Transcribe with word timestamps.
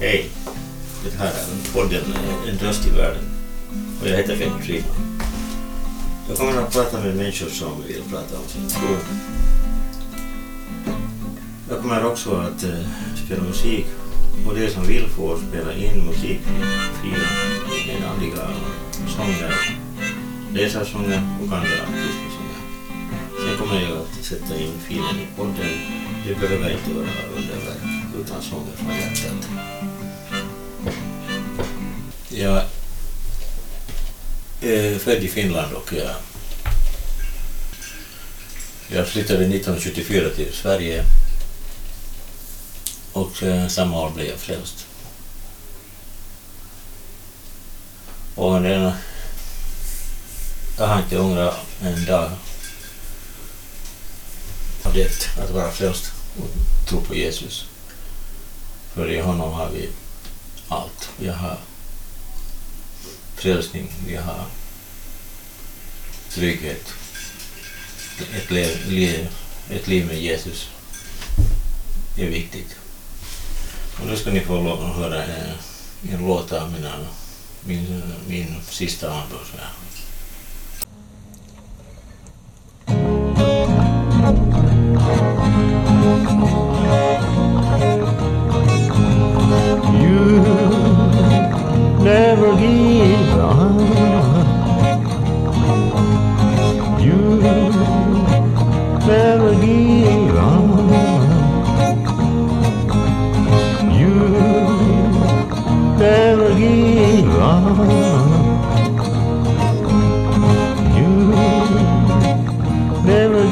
Hej! 0.00 0.30
Det 1.04 1.18
här 1.18 1.26
är 1.26 1.72
podden 1.72 2.12
eh, 2.12 2.48
En 2.48 2.58
röst 2.58 2.86
i 2.86 2.90
världen. 2.90 3.24
Och 4.00 4.08
jag 4.08 4.16
heter 4.16 4.36
Fredrik 4.36 4.62
Friman. 4.62 5.20
Jag 6.28 6.38
kommer 6.38 6.62
att 6.62 6.72
prata 6.72 7.00
med 7.00 7.16
människor 7.16 7.48
som 7.48 7.82
vill 7.86 8.02
prata 8.10 8.38
om 8.38 8.48
sin 8.48 8.68
tro. 8.68 8.96
Jag 11.68 11.80
kommer 11.82 12.06
också 12.06 12.36
att 12.36 12.64
eh, 12.64 12.86
spela 13.24 13.42
musik 13.42 13.86
och 14.48 14.54
de 14.54 14.70
som 14.70 14.86
vill 14.86 15.06
får 15.08 15.38
spela 15.48 15.74
in 15.74 16.06
musik 16.06 16.40
fina 17.02 17.16
med 17.86 18.02
eh, 18.02 18.10
andliga 18.10 18.48
sånger, 19.16 19.54
läsarsånger 20.52 21.22
och 21.40 21.56
andra 21.56 21.82
artister. 21.82 22.33
Sen 23.54 23.68
kommer 23.68 23.80
jag 23.80 23.98
att 23.98 24.24
sätta 24.24 24.58
in 24.58 24.80
filen 24.88 25.20
i 25.20 25.36
podden. 25.36 25.56
Det 26.26 26.34
behöver 26.34 26.70
inte 26.70 26.90
vara 26.90 27.06
underverk 27.36 28.14
utan 28.20 28.42
sånger 28.42 28.72
från 28.76 28.94
hjärtat. 28.94 29.48
Jag 32.28 32.62
är 34.60 34.98
född 34.98 35.24
i 35.24 35.28
Finland 35.28 35.72
och 35.72 35.92
jag, 35.92 36.14
jag 38.88 39.08
flyttade 39.08 39.40
1974 39.40 40.30
till 40.36 40.52
Sverige 40.52 41.04
och 43.12 43.42
eh, 43.42 43.68
samma 43.68 44.00
år 44.00 44.10
blev 44.10 44.26
jag 44.26 44.38
frälst. 44.38 44.86
Och 48.34 48.62
den, 48.62 48.92
jag 50.78 50.86
har 50.86 50.98
inte 50.98 51.18
ångrat 51.18 51.66
en 51.82 52.04
dag 52.04 52.30
det 54.94 55.38
att 55.38 55.50
vara 55.50 55.70
frälst 55.70 56.12
och 56.36 56.48
tro 56.88 57.00
på 57.00 57.14
Jesus. 57.14 57.64
För 58.94 59.10
i 59.10 59.20
honom 59.20 59.52
har 59.52 59.70
vi 59.70 59.88
allt. 60.68 61.08
Vi 61.18 61.28
har 61.28 61.58
frälsning, 63.36 63.92
vi 64.06 64.16
har 64.16 64.44
trygghet, 66.30 66.88
ett 68.36 68.50
liv, 68.88 69.28
ett 69.70 69.86
liv 69.86 70.06
med 70.06 70.20
Jesus 70.22 70.68
är 72.16 72.26
viktigt. 72.26 72.76
Och 74.00 74.06
nu 74.06 74.16
ska 74.16 74.30
ni 74.30 74.40
få 74.40 74.76
höra 74.76 75.24
en, 75.24 75.54
en 76.12 76.26
låt 76.26 76.52
av 76.52 76.72
mina, 76.72 76.92
min, 77.60 78.02
min 78.28 78.62
sista 78.70 79.12
andor. 79.12 79.40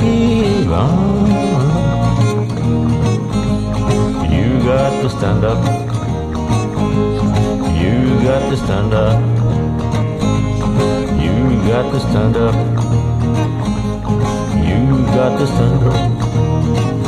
Give 0.00 0.72
up. 0.72 0.92
You 4.30 4.58
got 4.64 5.02
to 5.02 5.08
stand 5.10 5.44
up. 5.44 5.60
You 7.80 7.96
got 8.22 8.42
to 8.50 8.56
stand 8.56 8.94
up. 8.94 9.20
You 11.22 11.34
got 11.68 11.92
to 11.92 12.00
stand 12.00 12.36
up. 12.36 12.54
You 14.66 14.80
got 15.06 15.38
to 15.38 15.46
stand 15.46 15.82
up. 15.84 17.01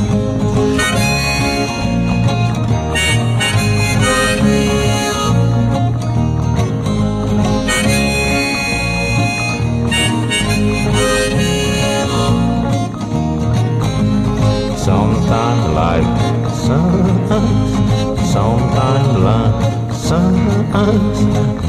Sometimes 15.35 15.75
like 15.75 16.51
sun, 16.55 18.17
sometimes 18.25 19.19
like 19.19 19.93
sun, 19.93 20.35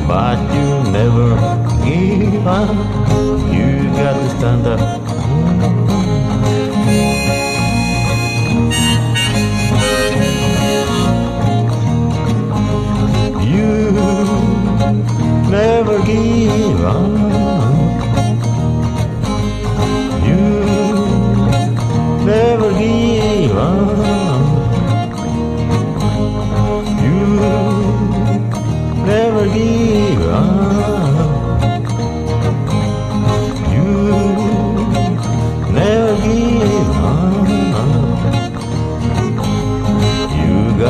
but 0.08 0.38
you 0.54 0.92
never 0.92 1.30
give 1.84 2.46
up. 2.46 2.70
You 3.52 3.90
got 3.98 4.14
to 4.14 4.30
stand 4.38 4.68
up. 4.68 5.15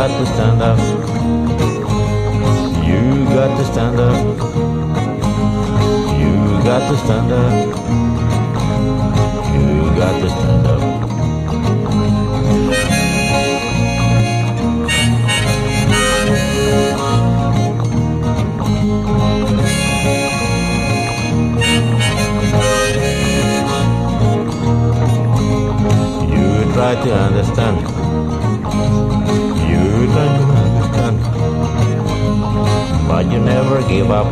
Got 0.07 0.19
to 0.19 0.25
stand 0.27 0.61
up. 0.61 0.77
You 2.85 3.25
got 3.25 3.57
to 3.57 3.65
stand 3.65 3.99
up. 3.99 4.37
You 6.19 6.33
got 6.63 6.91
to 6.91 6.97
stand 6.97 7.31
up. 7.31 7.67
You 9.55 9.95
got 9.97 10.21
to 10.21 10.29
stand 10.29 10.67
up. 10.67 10.81
You 26.29 26.73
try 26.73 26.93
to 27.03 27.11
understand. 27.11 27.94
But 33.15 33.31
you 33.31 33.39
never 33.39 33.81
give 33.87 34.11
up. 34.11 34.27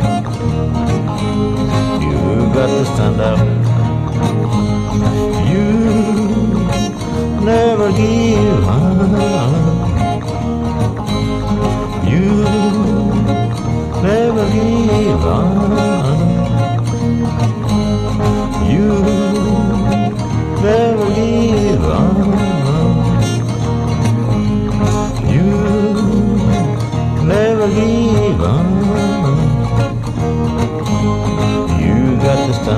You 2.02 2.52
got 2.52 2.66
to 2.66 2.84
stand 2.84 3.18
up. 3.18 3.38
You 5.48 5.64
never 7.42 7.90
give 7.92 8.68
up. 8.68 9.63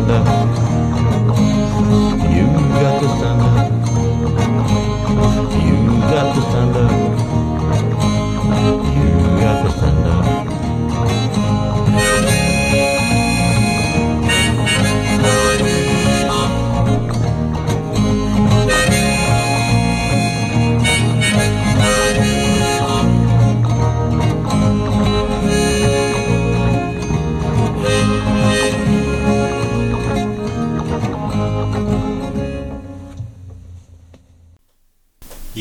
la 0.01 0.26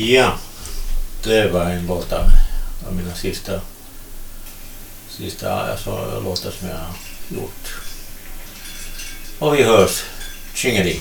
Ja, 0.08 0.32
det 1.24 1.48
var 1.48 1.64
en 1.64 1.86
låt 1.86 2.12
av, 2.12 2.30
mina 2.92 3.14
sista, 3.14 3.60
sista 5.08 5.52
alltså, 5.52 6.20
låtar 6.24 6.50
som 6.50 6.68
jag 6.68 6.76
har 6.76 6.94
gjort. 7.28 7.74
Och 9.38 9.54
vi 9.54 9.62
hörs. 9.62 10.04
Tjingeling! 10.54 11.00